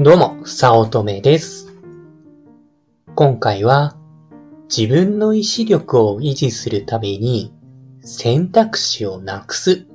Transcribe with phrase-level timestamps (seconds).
[0.00, 1.74] どうも、さおとめです。
[3.16, 3.96] 今回は、
[4.68, 7.52] 自分の意志力を維持するために
[8.00, 9.88] 選択肢をなくす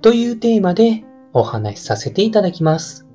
[0.00, 3.06] というテーマでお話しさせていただきます。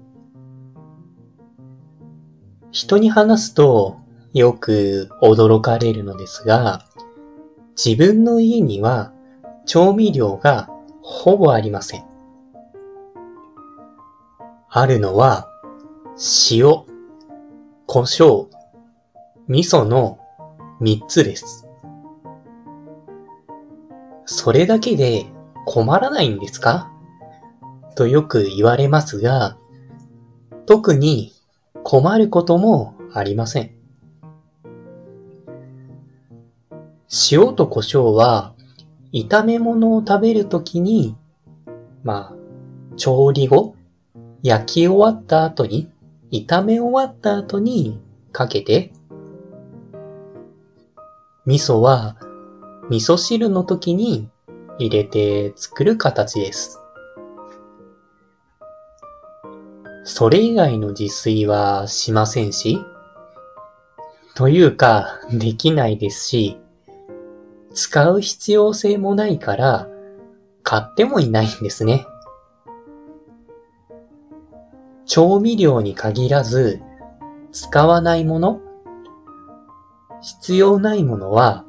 [2.72, 3.98] 人に話すと
[4.32, 6.86] よく驚かれるのですが、
[7.76, 9.12] 自分の家には
[9.66, 10.70] 調味料が
[11.02, 12.17] ほぼありません。
[14.80, 15.50] あるのは、
[16.52, 16.84] 塩、
[17.88, 18.48] 胡椒、
[19.48, 20.20] 味噌の
[20.82, 21.68] 3つです。
[24.26, 25.26] それだけで
[25.66, 26.92] 困らないんですか？
[27.96, 29.58] とよく言われますが、
[30.68, 31.32] 特に
[31.84, 33.72] 困ることもありません。
[37.32, 38.54] 塩と胡椒は、
[39.12, 41.16] 炒め物を食べるときに、
[42.04, 43.77] まあ、調理後、
[44.48, 45.92] 焼き終わった後に、
[46.32, 48.00] 炒め終わった後に
[48.32, 48.94] かけて、
[51.46, 52.16] 味噌は
[52.90, 54.30] 味噌汁の時に
[54.80, 56.80] 入れて作る形です。
[60.06, 62.80] それ以外の自炊はしませんし、
[64.34, 66.58] というかできないですし、
[67.74, 69.90] 使う必要性もないから
[70.64, 72.08] 買ってもいないんですね。
[75.08, 76.82] 調味料に限らず、
[77.52, 78.62] 使わないもの、
[80.22, 81.66] 必要ないものは、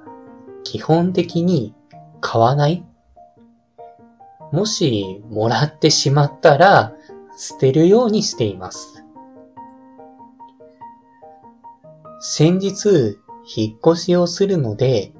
[0.64, 1.74] 基本的に
[2.20, 2.84] 買わない。
[4.52, 6.92] もし、もらってしまったら、
[7.36, 9.04] 捨てるようにしています。
[12.20, 13.18] 先日、
[13.56, 15.12] 引っ越しをするので、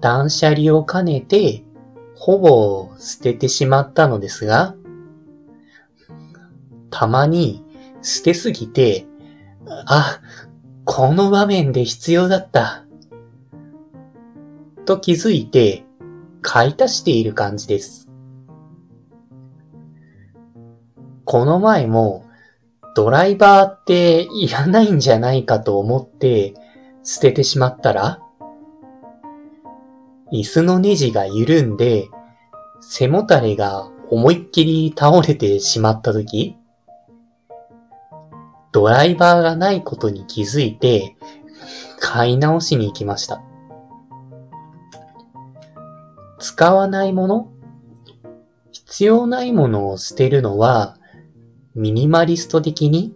[0.00, 1.64] 断捨離を兼ねて、
[2.14, 4.76] ほぼ捨ててしまったのですが、
[6.90, 7.64] たまに
[8.02, 9.06] 捨てすぎて、
[9.86, 10.20] あ、
[10.84, 12.84] この場面で必要だった。
[14.84, 15.84] と気づいて
[16.42, 18.08] 買い足している感じです。
[21.24, 22.24] この前も
[22.96, 26.54] ドライバーっていらないんじゃないかと思って
[27.04, 28.20] 捨ててしまったら、
[30.32, 32.08] 椅子のネジが緩んで
[32.80, 36.56] 背もたれが思いっきり倒れてしまった時、
[38.72, 41.16] ドライバーがないことに気づいて、
[41.98, 43.42] 買い直しに行きました。
[46.38, 47.48] 使わないもの？
[48.72, 50.96] 必要ないものを捨てるのは、
[51.74, 53.14] ミニマリスト的に、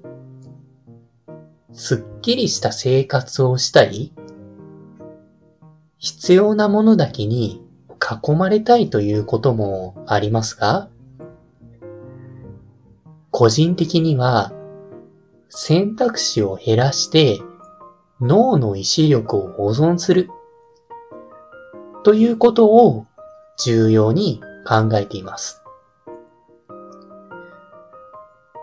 [1.73, 4.13] すっきりした生活をしたい
[5.99, 7.61] 必要なものだけに
[8.01, 10.89] 囲まれたいということもありますが、
[13.33, 14.53] 個人的には、
[15.49, 17.41] 選択肢を減らして
[18.21, 20.29] 脳の意志力を保存する
[22.05, 23.07] ということを
[23.59, 25.63] 重要に考えています。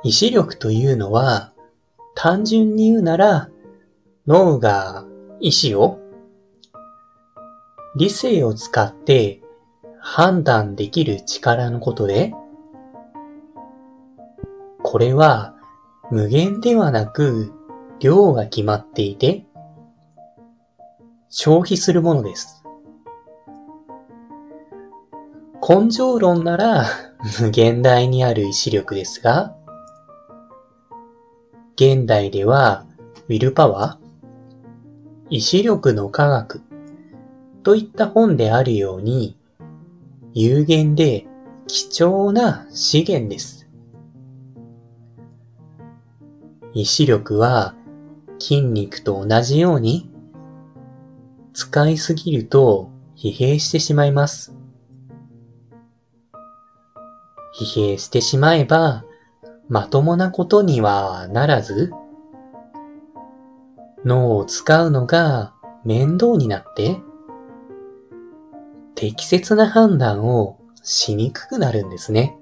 [0.03, 1.53] 意志力というのは
[2.16, 3.50] 単純に言うなら
[4.25, 5.06] 脳が
[5.40, 6.00] 意志を
[7.96, 9.42] 理性を使って
[10.00, 12.34] 判断できる力のことで
[14.81, 15.56] これは
[16.11, 17.53] 無限ではなく
[18.01, 19.45] 量が決まっていて
[21.29, 22.66] 消費するものです。
[25.67, 26.85] 根性論なら
[27.39, 29.55] 無限大にある意志力ですが
[31.75, 32.85] 現代では
[33.29, 36.61] ウィルパワー意志力の科学
[37.63, 39.38] といった本であるように
[40.33, 41.25] 有限で
[41.67, 43.60] 貴重な資源です。
[46.73, 47.75] 意志力は
[48.39, 50.09] 筋肉と同じように
[51.53, 54.55] 使いすぎると疲弊してしまいます。
[57.59, 59.03] 疲弊してしまえば
[59.68, 61.91] まともなことにはならず
[64.06, 65.53] 脳を使うのが
[65.85, 66.97] 面倒になって
[68.95, 72.38] 適切な判断をしにくくなるんですね。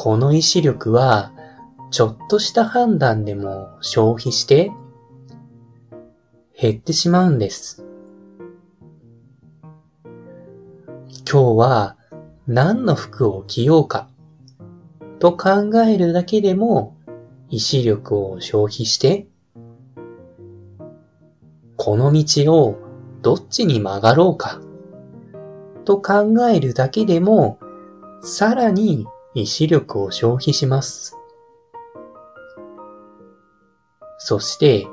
[0.00, 1.32] この意志力は、
[1.90, 4.70] ちょっとした判断でも消費して、
[6.56, 7.84] 減ってしまうんです。
[11.28, 11.96] 今日は
[12.46, 14.08] 何の服を着ようか、
[15.18, 16.96] と考えるだけでも
[17.50, 19.26] 意志力を消費して、
[21.76, 22.78] この道を
[23.22, 24.60] どっちに曲がろうか、
[25.84, 27.58] と考えるだけでも、
[28.22, 31.16] さらに意志力を消費します。
[34.18, 34.86] そして、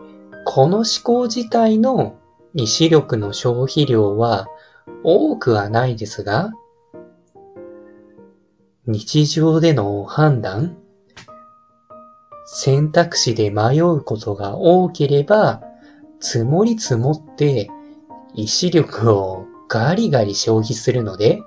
[0.46, 2.18] この思考自体の
[2.54, 4.48] 意志力の消費量は
[5.04, 6.52] 多くはないですが、
[8.88, 10.78] 日常での判断、
[12.46, 15.62] 選択肢で迷うことが多ければ、
[16.20, 17.70] 積もり積もって
[18.36, 21.42] 意志力をガリガリ消費するので、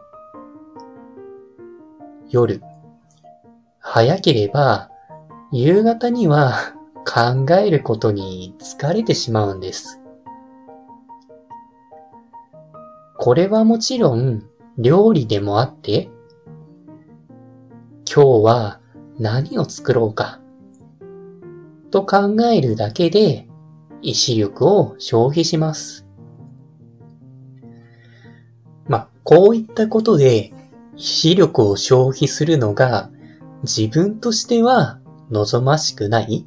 [2.29, 2.61] 夜、
[3.91, 4.91] 早ければ
[5.51, 6.75] 夕方には
[7.09, 10.03] 考えることに疲れてしまうんです。
[13.17, 14.43] これはもちろん
[14.77, 16.11] 料理でもあって、
[18.05, 18.81] 今日は
[19.19, 20.39] 何を作ろうか
[21.91, 23.49] と考えるだけで
[24.03, 26.07] 意志力を消費します。
[28.87, 30.53] まあ、こういったことで
[30.95, 33.11] 意志力を消費するのが
[33.63, 35.01] 自分としては
[35.31, 36.47] 望ましくない？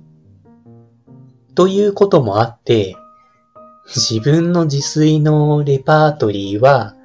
[1.55, 2.95] ということもあって、
[3.87, 6.95] 自分の自炊のレパートリーは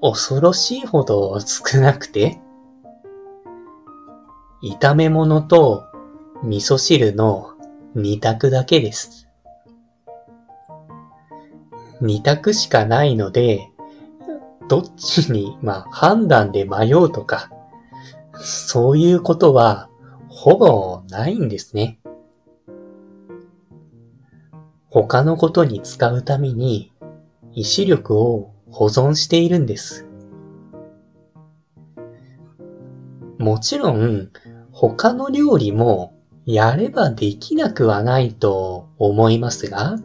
[0.00, 2.40] 恐ろしいほど少なくて、
[4.62, 5.84] 炒め物と
[6.44, 7.54] 味噌汁の
[7.94, 9.28] 二択だけです。
[12.00, 13.70] 二択しかないので、
[14.68, 17.50] どっちに、まあ、判断で迷うとか、
[18.40, 19.88] そういうことは、
[20.28, 21.98] ほぼないんですね。
[24.90, 26.92] 他のことに使うために
[27.52, 30.06] 意志力を保存しているんです。
[33.38, 34.30] もちろん
[34.72, 36.14] 他の料理も
[36.44, 39.96] やればできなくはないと思いますが、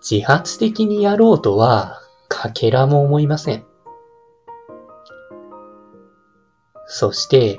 [0.00, 3.64] 自発的にやろうとはかけらも思いません。
[6.94, 7.58] そして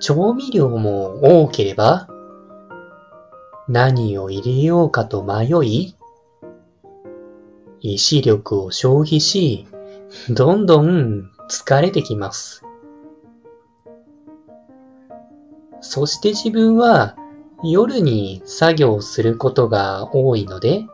[0.00, 2.08] 調味料も多ければ
[3.68, 5.96] 何を入れようかと迷い、
[7.80, 9.68] 意志力を消費し、
[10.28, 12.64] どんどん疲れてきます。
[15.80, 17.16] そして自分は
[17.62, 20.84] 夜に作業することが多いので、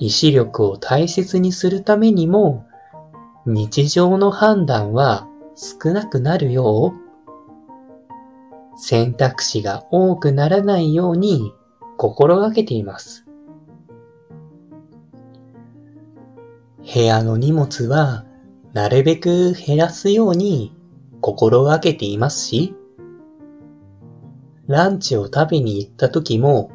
[0.00, 2.66] 意志力を大切にするためにも、
[3.46, 11.52] 日常の判断は少なくなるよう選択肢が多くならないように
[11.96, 13.26] 心がけています。
[16.94, 18.24] 部屋の荷物は
[18.72, 20.74] なるべく減らすように
[21.20, 22.74] 心がけていますし、
[24.66, 26.70] ランチを食べに行った時も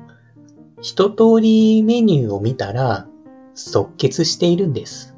[0.81, 3.07] 一通りメニューを見たら
[3.56, 5.17] 即決しているんです。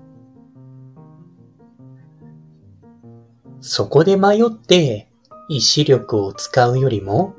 [3.61, 5.07] そこで迷って
[5.49, 7.35] 意志力を使うよりも、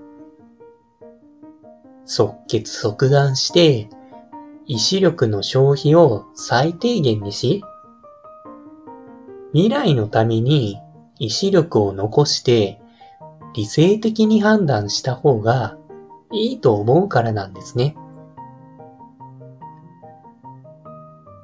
[2.04, 3.88] 即決即断して、
[4.66, 7.62] 意志力の消費を最低限にし、
[9.52, 10.78] 未来のために
[11.18, 12.80] 意志力を残して
[13.52, 15.76] 理性的に判断した方が
[16.32, 17.96] いいと思うからなんですね。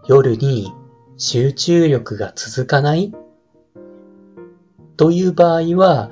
[0.06, 0.72] 夜に
[1.16, 3.12] 集中力が続かない
[4.96, 6.10] という場合は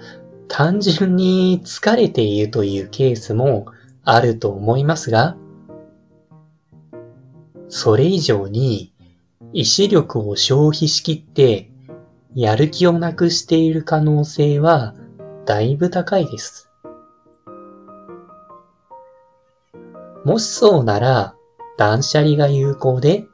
[0.48, 3.66] 単純に疲れているというケースも
[4.04, 5.36] あると思いますが、
[7.68, 8.92] それ以上に
[9.52, 11.70] 意志力を消費しきって
[12.34, 14.94] やる気をなくしている可能性は
[15.46, 16.70] だいぶ高いです。
[20.24, 21.34] もしそうなら
[21.76, 23.26] 断捨離が有効で、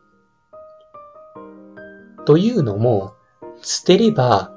[2.26, 3.14] というのも
[3.62, 4.52] 捨てれば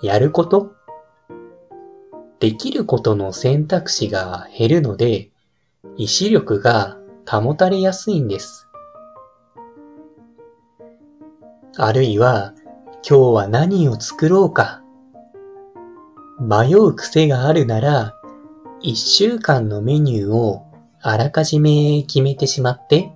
[0.00, 0.74] やること？
[2.38, 5.30] できることの選択肢が減るので、
[5.96, 8.68] 意志力が保たれやすいんです。
[11.76, 12.54] あるいは、
[13.08, 14.82] 今日は何を作ろうか？
[16.38, 18.14] 迷う癖があるなら、
[18.80, 20.64] 一週間のメニューを
[21.00, 23.10] あらかじめ決めてしまって、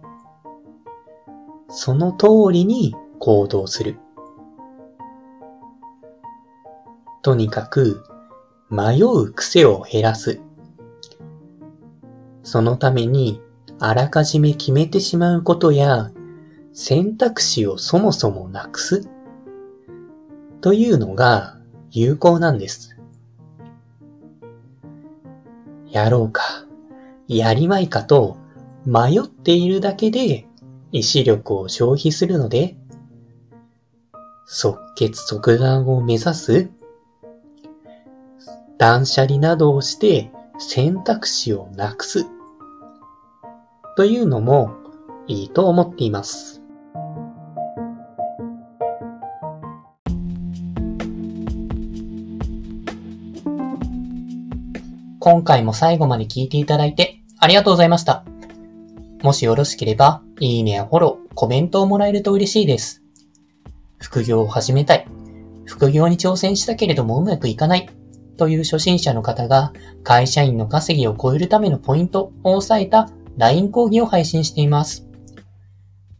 [1.68, 4.00] その通りに行動する。
[7.22, 8.04] とにかく
[8.68, 10.40] 迷う癖を減らす。
[12.42, 13.40] そのために、
[13.78, 16.10] あらかじめ決めてしまうことや、
[16.72, 19.08] 選択肢をそもそもなくす。
[20.60, 21.58] というのが
[21.90, 22.96] 有効なんです。
[25.90, 26.42] やろうか、
[27.28, 28.36] やりまいかと
[28.84, 30.46] 迷っているだけで
[30.90, 32.76] 意志力を消費するので、
[34.46, 36.70] 即決即断を目指す
[38.78, 42.26] 断捨離などをして選択肢をなくす
[43.96, 44.74] というのも
[45.26, 46.60] いいと思っています。
[55.20, 58.24] 今回も最後まで聞いていただいてありがとうございました。
[59.22, 63.02] もしよろしければ、いいねやフォロー、コメントをもらえると嬉しいです。
[64.00, 65.06] 副業を始めたい。
[65.64, 67.88] 副業に挑戦したけれどもうまくいかない。
[68.36, 69.72] という初心者の方が
[70.02, 75.06] 会社員の稼ぎを超えるためのポイントを押さえた LINE 講義を配信しています。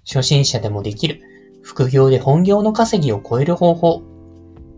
[0.05, 1.21] 初心者でもできる
[1.63, 4.03] 副業で本業の稼ぎを超える方法。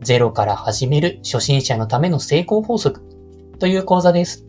[0.02, 3.00] ゼロから始める初心者のための成功法則
[3.58, 4.44] という講座です。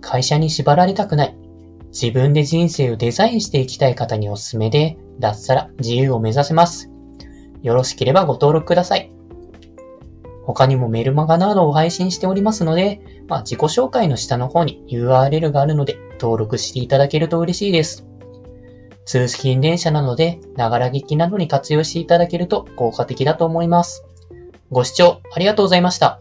[0.00, 1.36] 会社に縛られたくない。
[1.88, 6.90] 自分で人生をデザインしていきたい方におすすめで、脱サラ自由を目指せます。
[7.62, 9.15] よろしければご登録ください。
[10.46, 18.06] 他にもメルマガなどを配信しておりますので、まあ、自己紹介の下の方に URL があるので登録していただけると嬉しいです。
[19.04, 24.04] 通信電車なので、ながら劇などに活用していただけると効果的だと思います。
[24.70, 26.20] ご視聴ありがとうございました。